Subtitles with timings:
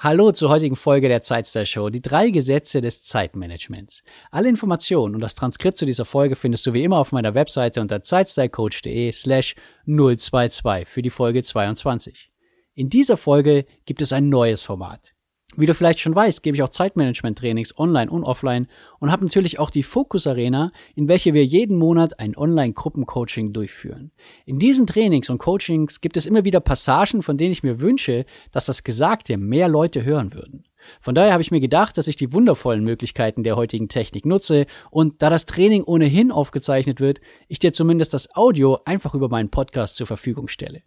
[0.00, 4.04] Hallo zur heutigen Folge der Zeitstyle Show, die drei Gesetze des Zeitmanagements.
[4.30, 7.80] Alle Informationen und das Transkript zu dieser Folge findest du wie immer auf meiner Webseite
[7.80, 9.56] unter zeitstylecoach.de slash
[9.86, 12.30] 022 für die Folge 22.
[12.74, 15.14] In dieser Folge gibt es ein neues Format.
[15.58, 18.68] Wie du vielleicht schon weißt, gebe ich auch Zeitmanagement-Trainings online und offline
[19.00, 24.12] und habe natürlich auch die Focus Arena, in welche wir jeden Monat ein Online-Gruppencoaching durchführen.
[24.46, 28.24] In diesen Trainings und Coachings gibt es immer wieder Passagen, von denen ich mir wünsche,
[28.52, 30.62] dass das Gesagte mehr Leute hören würden.
[31.00, 34.66] Von daher habe ich mir gedacht, dass ich die wundervollen Möglichkeiten der heutigen Technik nutze
[34.92, 39.50] und da das Training ohnehin aufgezeichnet wird, ich dir zumindest das Audio einfach über meinen
[39.50, 40.82] Podcast zur Verfügung stelle.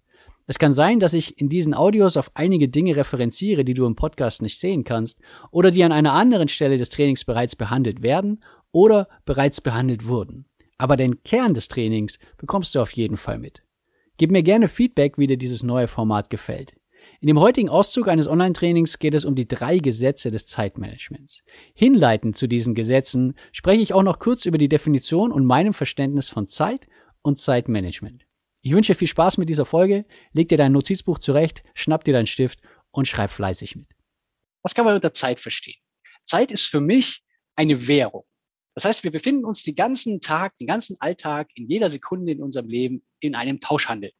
[0.51, 3.95] Es kann sein, dass ich in diesen Audios auf einige Dinge referenziere, die du im
[3.95, 8.43] Podcast nicht sehen kannst oder die an einer anderen Stelle des Trainings bereits behandelt werden
[8.73, 10.45] oder bereits behandelt wurden.
[10.77, 13.63] Aber den Kern des Trainings bekommst du auf jeden Fall mit.
[14.17, 16.75] Gib mir gerne Feedback, wie dir dieses neue Format gefällt.
[17.21, 21.43] In dem heutigen Auszug eines Online-Trainings geht es um die drei Gesetze des Zeitmanagements.
[21.73, 26.27] Hinleitend zu diesen Gesetzen spreche ich auch noch kurz über die Definition und meinem Verständnis
[26.27, 26.87] von Zeit
[27.21, 28.25] und Zeitmanagement.
[28.63, 30.05] Ich wünsche dir viel Spaß mit dieser Folge.
[30.33, 33.87] Leg dir dein Notizbuch zurecht, schnapp dir deinen Stift und schreib fleißig mit.
[34.61, 35.79] Was kann man unter Zeit verstehen?
[36.25, 37.23] Zeit ist für mich
[37.55, 38.25] eine Währung.
[38.75, 42.41] Das heißt, wir befinden uns den ganzen Tag, den ganzen Alltag, in jeder Sekunde in
[42.41, 44.13] unserem Leben in einem Tauschhandel.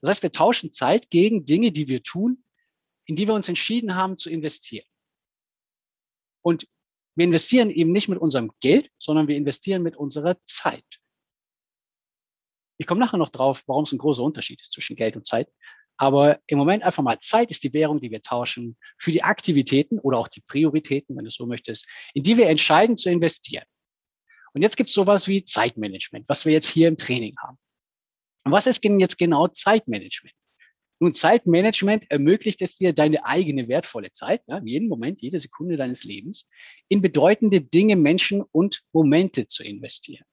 [0.00, 2.44] Das heißt, wir tauschen Zeit gegen Dinge, die wir tun,
[3.06, 4.86] in die wir uns entschieden haben zu investieren.
[6.42, 6.66] Und
[7.14, 11.00] wir investieren eben nicht mit unserem Geld, sondern wir investieren mit unserer Zeit.
[12.78, 15.48] Ich komme nachher noch drauf, warum es ein großer Unterschied ist zwischen Geld und Zeit.
[15.96, 19.98] Aber im Moment einfach mal Zeit ist die Währung, die wir tauschen für die Aktivitäten
[19.98, 23.64] oder auch die Prioritäten, wenn du so möchtest, in die wir entscheiden zu investieren.
[24.54, 27.58] Und jetzt gibt es sowas wie Zeitmanagement, was wir jetzt hier im Training haben.
[28.44, 30.34] Und was ist denn jetzt genau Zeitmanagement?
[31.00, 36.02] Nun, Zeitmanagement ermöglicht es dir, deine eigene wertvolle Zeit, ja, jeden Moment, jede Sekunde deines
[36.02, 36.48] Lebens,
[36.88, 40.24] in bedeutende Dinge, Menschen und Momente zu investieren.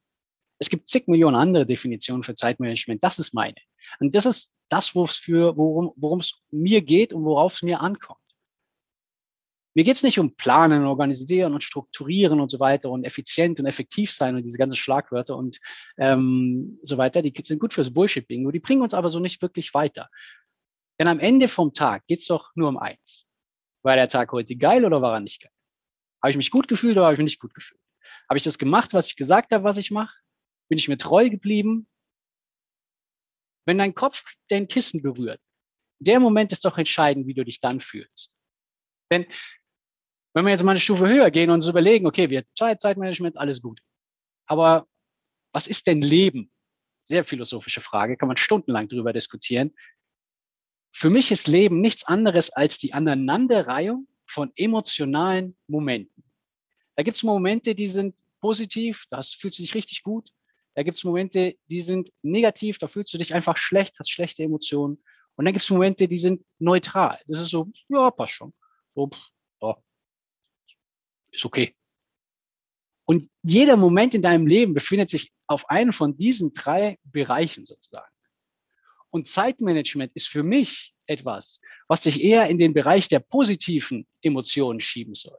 [0.58, 3.02] Es gibt zig Millionen andere Definitionen für Zeitmanagement.
[3.02, 3.56] Das ist meine.
[4.00, 8.20] Und das ist das, worum es mir geht und worauf es mir ankommt.
[9.74, 13.66] Mir geht es nicht um Planen, Organisieren und Strukturieren und so weiter und effizient und
[13.66, 15.58] effektiv sein und diese ganzen Schlagwörter und
[15.98, 17.20] ähm, so weiter.
[17.20, 18.50] Die sind gut fürs Bullshit-Bingo.
[18.52, 20.08] Die bringen uns aber so nicht wirklich weiter.
[20.98, 23.26] Denn am Ende vom Tag geht es doch nur um eins.
[23.82, 25.52] War der Tag heute geil oder war er nicht geil?
[26.22, 27.80] Habe ich mich gut gefühlt oder habe ich mich nicht gut gefühlt?
[28.30, 30.16] Habe ich das gemacht, was ich gesagt habe, was ich mache?
[30.68, 31.88] Bin ich mir treu geblieben?
[33.66, 35.40] Wenn dein Kopf dein Kissen berührt,
[35.98, 38.36] der Moment ist doch entscheidend, wie du dich dann fühlst.
[39.10, 39.26] Denn
[40.34, 43.38] wenn wir jetzt mal eine Stufe höher gehen und uns überlegen, okay, wir Zeit, Zeitmanagement,
[43.38, 43.80] alles gut.
[44.46, 44.86] Aber
[45.52, 46.52] was ist denn Leben?
[47.02, 49.74] Sehr philosophische Frage, kann man stundenlang drüber diskutieren.
[50.92, 56.24] Für mich ist Leben nichts anderes als die Aneinanderreihung von emotionalen Momenten.
[56.96, 60.30] Da gibt es Momente, die sind positiv, das fühlt sich richtig gut.
[60.76, 64.42] Da gibt es Momente, die sind negativ, da fühlst du dich einfach schlecht, hast schlechte
[64.42, 65.02] Emotionen.
[65.34, 67.18] Und dann gibt es Momente, die sind neutral.
[67.26, 68.52] Das ist so, ja, passt schon.
[68.94, 69.08] So,
[69.62, 69.74] ja,
[71.32, 71.74] ist okay.
[73.06, 78.12] Und jeder Moment in deinem Leben befindet sich auf einem von diesen drei Bereichen sozusagen.
[79.08, 84.80] Und Zeitmanagement ist für mich etwas, was dich eher in den Bereich der positiven Emotionen
[84.80, 85.38] schieben soll.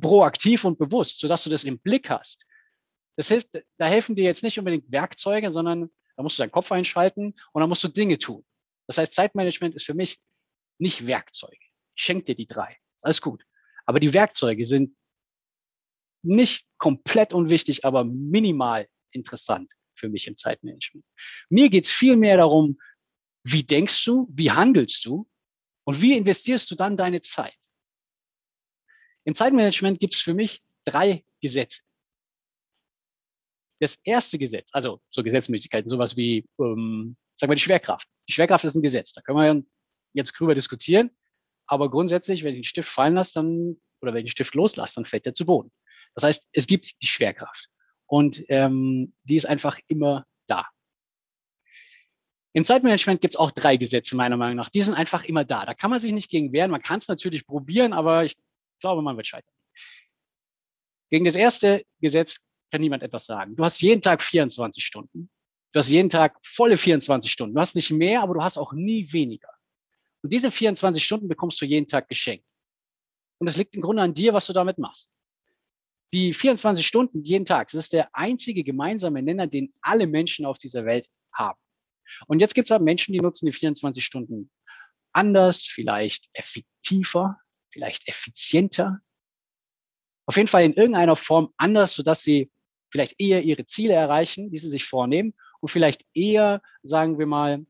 [0.00, 2.46] Proaktiv und bewusst, sodass du das im Blick hast.
[3.18, 3.48] Das hilft,
[3.78, 7.60] da helfen dir jetzt nicht unbedingt Werkzeuge, sondern da musst du deinen Kopf einschalten und
[7.60, 8.46] dann musst du Dinge tun.
[8.86, 10.20] Das heißt, Zeitmanagement ist für mich
[10.78, 11.58] nicht Werkzeuge.
[11.96, 12.76] Ich schenke dir die drei.
[12.94, 13.44] Ist alles gut.
[13.86, 14.96] Aber die Werkzeuge sind
[16.22, 21.04] nicht komplett unwichtig, aber minimal interessant für mich im Zeitmanagement.
[21.50, 22.78] Mir geht es viel mehr darum,
[23.42, 25.28] wie denkst du, wie handelst du
[25.82, 27.56] und wie investierst du dann deine Zeit.
[29.24, 31.82] Im Zeitmanagement gibt es für mich drei Gesetze
[33.80, 38.08] das erste Gesetz, also so Gesetzmäßigkeiten, sowas wie, ähm, sagen wir, die Schwerkraft.
[38.28, 39.12] Die Schwerkraft ist ein Gesetz.
[39.12, 39.62] Da können wir
[40.12, 41.10] jetzt drüber diskutieren.
[41.66, 44.96] Aber grundsätzlich, wenn ich den Stift fallen lasse, dann, oder wenn ich den Stift loslasse,
[44.96, 45.70] dann fällt er zu Boden.
[46.14, 47.68] Das heißt, es gibt die Schwerkraft.
[48.06, 50.66] Und ähm, die ist einfach immer da.
[52.54, 54.70] Im Zeitmanagement gibt es auch drei Gesetze, meiner Meinung nach.
[54.70, 55.66] Die sind einfach immer da.
[55.66, 56.70] Da kann man sich nicht gegen wehren.
[56.70, 58.36] Man kann es natürlich probieren, aber ich
[58.80, 59.54] glaube, man wird scheitern.
[61.10, 63.56] Gegen das erste Gesetz kann niemand etwas sagen.
[63.56, 65.30] Du hast jeden Tag 24 Stunden.
[65.72, 67.54] Du hast jeden Tag volle 24 Stunden.
[67.54, 69.50] Du hast nicht mehr, aber du hast auch nie weniger.
[70.22, 72.44] Und diese 24 Stunden bekommst du jeden Tag geschenkt.
[73.38, 75.12] Und es liegt im Grunde an dir, was du damit machst.
[76.12, 80.58] Die 24 Stunden jeden Tag, das ist der einzige gemeinsame Nenner, den alle Menschen auf
[80.58, 81.58] dieser Welt haben.
[82.26, 84.50] Und jetzt gibt es aber Menschen, die nutzen die 24 Stunden
[85.12, 87.38] anders, vielleicht effektiver,
[87.70, 89.00] vielleicht effizienter.
[90.26, 92.50] Auf jeden Fall in irgendeiner Form anders, sodass sie
[92.90, 97.64] vielleicht eher ihre Ziele erreichen, die sie sich vornehmen und vielleicht eher, sagen wir mal,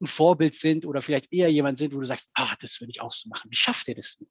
[0.00, 3.00] ein Vorbild sind oder vielleicht eher jemand sind, wo du sagst, ah, das würde ich
[3.00, 3.50] auch so machen.
[3.50, 4.30] Wie schafft er das nur?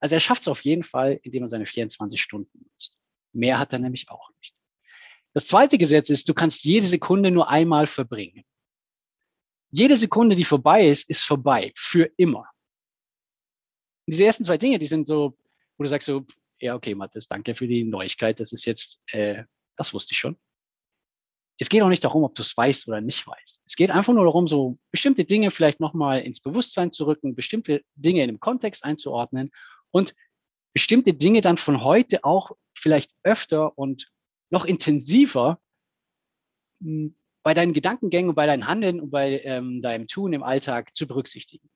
[0.00, 2.98] Also er schafft es auf jeden Fall, indem er seine 24 Stunden nutzt.
[3.32, 4.54] Mehr hat er nämlich auch nicht.
[5.34, 8.44] Das zweite Gesetz ist, du kannst jede Sekunde nur einmal verbringen.
[9.70, 11.72] Jede Sekunde, die vorbei ist, ist vorbei.
[11.76, 12.48] Für immer.
[14.06, 15.36] diese ersten zwei Dinge, die sind so,
[15.76, 16.24] wo du sagst so,
[16.60, 18.40] ja, okay, Mathis, danke für die Neuigkeit.
[18.40, 19.44] Das ist jetzt, äh,
[19.76, 20.38] das wusste ich schon
[21.58, 23.62] es geht auch nicht darum, ob du es weißt oder nicht weißt.
[23.64, 27.82] Es geht einfach nur darum, so bestimmte Dinge vielleicht nochmal ins Bewusstsein zu rücken, bestimmte
[27.94, 29.50] Dinge in einem Kontext einzuordnen
[29.90, 30.14] und
[30.74, 34.10] bestimmte Dinge dann von heute auch vielleicht öfter und
[34.50, 35.58] noch intensiver
[36.82, 41.06] hm, bei deinen Gedankengängen, bei deinem Handeln und bei ähm, deinem Tun im Alltag zu
[41.06, 41.70] berücksichtigen.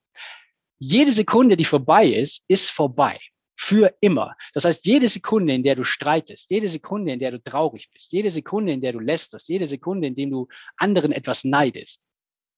[0.79, 3.19] Jede Sekunde, die vorbei ist, ist vorbei
[3.63, 4.37] für immer.
[4.55, 8.11] Das heißt, jede Sekunde, in der du streitest, jede Sekunde, in der du traurig bist,
[8.11, 10.49] jede Sekunde, in der du lästerst, jede Sekunde, in der du
[10.79, 12.07] anderen etwas neidest,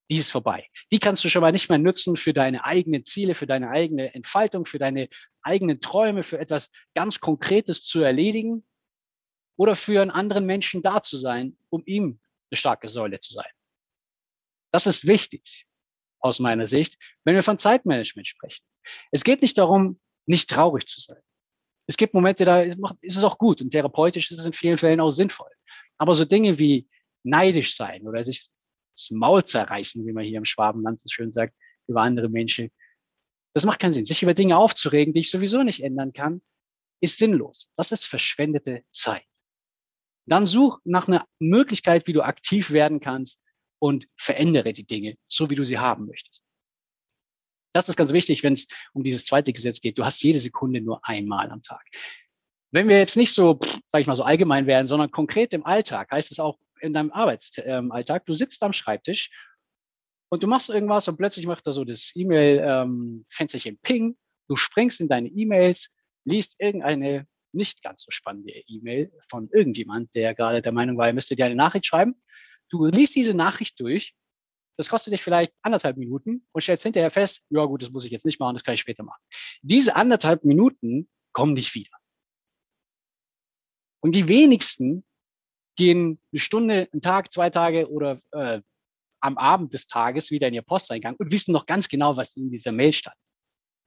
[0.09, 0.69] die ist vorbei.
[0.93, 4.15] Die kannst du schon mal nicht mehr nutzen für deine eigenen Ziele, für deine eigene
[4.15, 5.09] Entfaltung, für deine
[5.43, 8.65] eigenen Träume, für etwas ganz Konkretes zu erledigen
[9.57, 12.21] oder für einen anderen Menschen da zu sein, um ihm
[12.53, 13.51] eine starke Säule zu sein.
[14.71, 15.67] Das ist wichtig
[16.21, 18.65] aus meiner Sicht, wenn wir von Zeitmanagement sprechen.
[19.11, 21.21] Es geht nicht darum, nicht traurig zu sein.
[21.87, 25.01] Es gibt Momente, da ist es auch gut und therapeutisch ist es in vielen Fällen
[25.01, 25.51] auch sinnvoll.
[25.99, 26.89] Aber so Dinge wie
[27.25, 28.49] neidisch sein oder sich
[28.95, 31.55] das Maul zerreißen, wie man hier im Schwabenland so schön sagt,
[31.87, 32.71] über andere Menschen,
[33.55, 34.07] das macht keinen Sinn.
[34.07, 36.41] Sich über Dinge aufzuregen, die ich sowieso nicht ändern kann,
[37.01, 37.71] ist sinnlos.
[37.77, 39.25] Das ist verschwendete Zeit.
[40.27, 43.43] Dann such nach einer Möglichkeit, wie du aktiv werden kannst
[43.81, 46.45] und verändere die Dinge, so wie du sie haben möchtest.
[47.73, 49.99] Das ist ganz wichtig, wenn es um dieses zweite Gesetz geht.
[49.99, 51.83] Du hast jede Sekunde nur einmal am Tag.
[52.71, 56.11] Wenn wir jetzt nicht so, sage ich mal, so allgemein werden, sondern konkret im Alltag,
[56.11, 59.31] heißt es auch in deinem Arbeitsalltag, du sitzt am Schreibtisch
[60.31, 64.17] und du machst irgendwas und plötzlich macht da so das E-Mail-Fensterchen ähm, Ping,
[64.49, 65.91] du springst in deine E-Mails,
[66.25, 71.13] liest irgendeine nicht ganz so spannende E-Mail von irgendjemand, der gerade der Meinung war, er
[71.13, 72.15] müsste dir eine Nachricht schreiben.
[72.71, 74.15] Du liest diese Nachricht durch
[74.77, 78.11] das kostet dich vielleicht anderthalb Minuten und stellst hinterher fest, ja gut, das muss ich
[78.11, 79.23] jetzt nicht machen, das kann ich später machen.
[79.63, 81.97] Diese anderthalb Minuten kommen nicht wieder.
[84.01, 85.05] Und die wenigsten
[85.77, 88.61] gehen eine Stunde, einen Tag, zwei Tage oder äh,
[89.21, 92.51] am Abend des Tages wieder in ihr Posteingang und wissen noch ganz genau, was in
[92.51, 93.17] dieser Mail stand.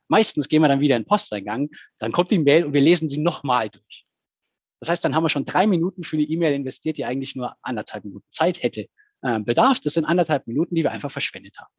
[0.07, 3.09] Meistens gehen wir dann wieder in den Posteingang, dann kommt die Mail und wir lesen
[3.09, 4.05] sie nochmal durch.
[4.79, 7.55] Das heißt, dann haben wir schon drei Minuten für eine E-Mail investiert, die eigentlich nur
[7.61, 8.87] anderthalb Minuten Zeit hätte,
[9.25, 9.79] äh, bedarf.
[9.79, 11.73] Das sind anderthalb Minuten, die wir einfach verschwendet haben.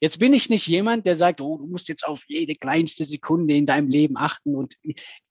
[0.00, 3.54] Jetzt bin ich nicht jemand, der sagt, oh, du musst jetzt auf jede kleinste Sekunde
[3.54, 4.76] in deinem Leben achten und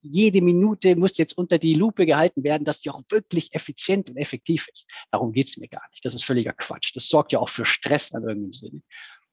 [0.02, 4.18] jede Minute muss jetzt unter die Lupe gehalten werden, dass die auch wirklich effizient und
[4.18, 4.90] effektiv ist.
[5.12, 6.04] Darum geht's mir gar nicht.
[6.04, 6.92] Das ist völliger Quatsch.
[6.96, 8.82] Das sorgt ja auch für Stress an irgendeinem Sinne.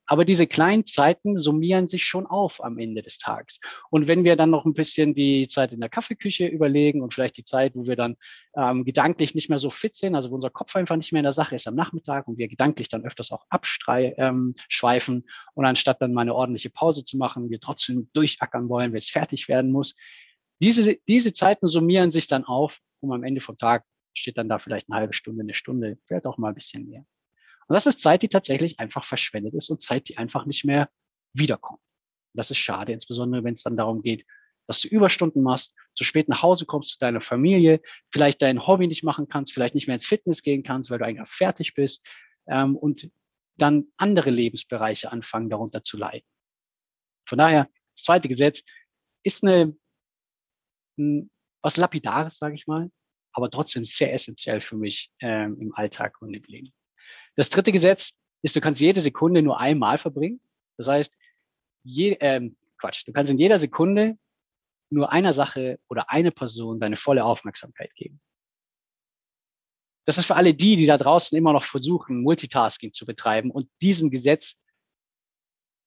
[0.07, 3.61] Aber diese kleinen Zeiten summieren sich schon auf am Ende des Tages.
[3.91, 7.37] Und wenn wir dann noch ein bisschen die Zeit in der Kaffeeküche überlegen und vielleicht
[7.37, 8.17] die Zeit, wo wir dann
[8.57, 11.25] ähm, gedanklich nicht mehr so fit sind, also wo unser Kopf einfach nicht mehr in
[11.25, 16.01] der Sache ist am Nachmittag und wir gedanklich dann öfters auch abschweifen ähm, und anstatt
[16.01, 19.73] dann mal eine ordentliche Pause zu machen, wir trotzdem durchackern wollen, wenn es fertig werden
[19.73, 19.95] muss.
[20.61, 23.85] Diese, diese Zeiten summieren sich dann auf, um am Ende vom Tag
[24.15, 27.05] steht dann da vielleicht eine halbe Stunde, eine Stunde, vielleicht auch mal ein bisschen mehr.
[27.69, 30.89] Und das ist Zeit, die tatsächlich einfach verschwendet ist und Zeit, die einfach nicht mehr
[31.33, 31.81] wiederkommt.
[32.35, 34.25] Das ist schade, insbesondere wenn es dann darum geht,
[34.67, 37.81] dass du Überstunden machst, zu spät nach Hause kommst zu deiner Familie,
[38.11, 41.07] vielleicht dein Hobby nicht machen kannst, vielleicht nicht mehr ins Fitness gehen kannst, weil du
[41.07, 42.07] eigentlich fertig bist
[42.49, 43.11] ähm, und
[43.57, 46.27] dann andere Lebensbereiche anfangen, darunter zu leiden.
[47.29, 48.65] Von daher, das zweite Gesetz
[49.23, 49.77] ist eine
[50.99, 51.31] hm,
[51.63, 52.91] was Lapidares, sage ich mal,
[53.33, 56.73] aber trotzdem sehr essentiell für mich ähm, im Alltag und im Leben.
[57.37, 60.41] Das dritte Gesetz ist, du kannst jede Sekunde nur einmal verbringen.
[60.77, 61.13] Das heißt,
[61.85, 64.19] je, ähm, Quatsch, du kannst in jeder Sekunde
[64.91, 68.21] nur einer Sache oder eine Person deine volle Aufmerksamkeit geben.
[70.07, 73.69] Das ist für alle die, die da draußen immer noch versuchen, Multitasking zu betreiben und
[73.83, 74.57] diesem Gesetz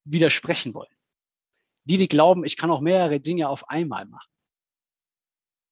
[0.03, 0.93] widersprechen wollen.
[1.85, 4.29] Die, die glauben, ich kann auch mehrere Dinge auf einmal machen.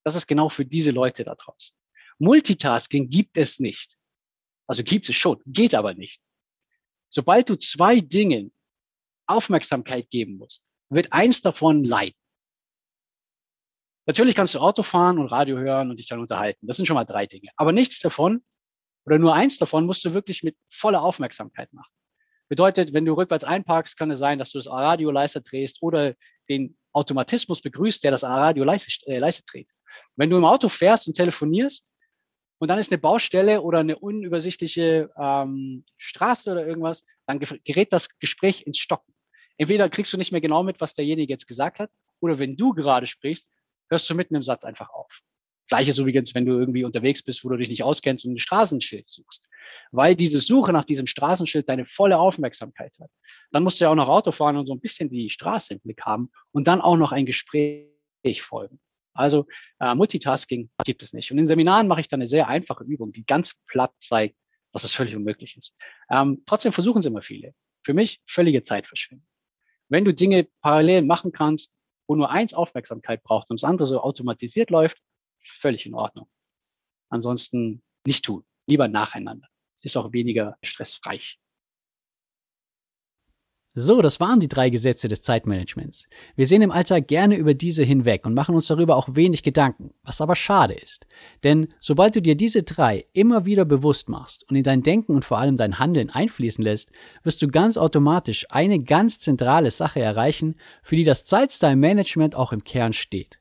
[0.05, 1.75] Das ist genau für diese Leute da draußen.
[2.19, 3.96] Multitasking gibt es nicht.
[4.67, 6.21] Also gibt es schon, geht aber nicht.
[7.09, 8.51] Sobald du zwei Dingen
[9.25, 12.15] Aufmerksamkeit geben musst, wird eins davon leiden.
[14.05, 16.65] Natürlich kannst du Auto fahren und Radio hören und dich dann unterhalten.
[16.65, 17.49] Das sind schon mal drei Dinge.
[17.57, 18.41] Aber nichts davon
[19.05, 21.91] oder nur eins davon musst du wirklich mit voller Aufmerksamkeit machen.
[22.49, 26.15] Bedeutet, wenn du rückwärts einparkst, kann es sein, dass du das Radio leiser drehst oder
[26.49, 29.69] den Automatismus begrüßt, der das Radio leise, äh, leise dreht.
[30.15, 31.85] Wenn du im Auto fährst und telefonierst
[32.59, 38.17] und dann ist eine Baustelle oder eine unübersichtliche ähm, Straße oder irgendwas, dann gerät das
[38.19, 39.13] Gespräch ins Stocken.
[39.57, 42.73] Entweder kriegst du nicht mehr genau mit, was derjenige jetzt gesagt hat, oder wenn du
[42.73, 43.49] gerade sprichst,
[43.89, 45.21] hörst du mitten im Satz einfach auf.
[45.67, 49.09] Gleiches übrigens, wenn du irgendwie unterwegs bist, wo du dich nicht auskennst und ein Straßenschild
[49.09, 49.49] suchst.
[49.91, 53.11] Weil diese Suche nach diesem Straßenschild deine volle Aufmerksamkeit hat.
[53.51, 55.79] Dann musst du ja auch noch Auto fahren und so ein bisschen die Straße im
[55.81, 58.79] Blick haben und dann auch noch ein Gespräch folgen.
[59.17, 59.47] Also
[59.79, 61.31] äh, Multitasking gibt es nicht.
[61.31, 64.35] Und in Seminaren mache ich dann eine sehr einfache Übung, die ganz platt zeigt,
[64.71, 65.75] dass es völlig unmöglich ist.
[66.09, 67.53] Ähm, trotzdem versuchen es immer viele.
[67.83, 69.27] Für mich völlige Zeitverschwendung.
[69.89, 74.01] Wenn du Dinge parallel machen kannst, wo nur eins Aufmerksamkeit braucht und das andere so
[74.01, 74.97] automatisiert läuft,
[75.43, 76.29] völlig in Ordnung.
[77.09, 78.43] Ansonsten nicht tun.
[78.67, 79.47] Lieber nacheinander.
[79.81, 81.39] Ist auch weniger stressreich.
[83.79, 86.07] So, das waren die drei Gesetze des Zeitmanagements.
[86.35, 89.91] Wir sehen im Alltag gerne über diese hinweg und machen uns darüber auch wenig Gedanken,
[90.03, 91.05] was aber schade ist.
[91.43, 95.25] Denn sobald du dir diese drei immer wieder bewusst machst und in dein Denken und
[95.25, 96.91] vor allem dein Handeln einfließen lässt,
[97.21, 102.63] wirst du ganz automatisch eine ganz zentrale Sache erreichen, für die das Zeitstyle-Management auch im
[102.63, 103.37] Kern steht.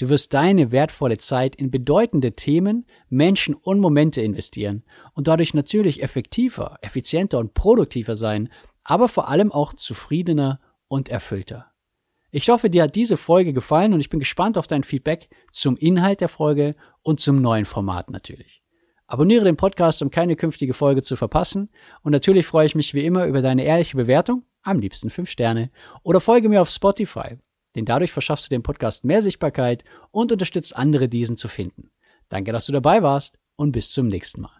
[0.00, 4.82] Du wirst deine wertvolle Zeit in bedeutende Themen, Menschen und Momente investieren
[5.12, 8.48] und dadurch natürlich effektiver, effizienter und produktiver sein,
[8.90, 11.70] aber vor allem auch zufriedener und erfüllter.
[12.32, 15.76] Ich hoffe, dir hat diese Folge gefallen und ich bin gespannt auf dein Feedback zum
[15.76, 18.64] Inhalt der Folge und zum neuen Format natürlich.
[19.06, 21.70] Abonniere den Podcast, um keine künftige Folge zu verpassen
[22.02, 25.70] und natürlich freue ich mich wie immer über deine ehrliche Bewertung, am liebsten 5 Sterne,
[26.02, 27.38] oder folge mir auf Spotify,
[27.76, 31.92] denn dadurch verschaffst du dem Podcast mehr Sichtbarkeit und unterstützt andere, diesen zu finden.
[32.28, 34.59] Danke, dass du dabei warst und bis zum nächsten Mal.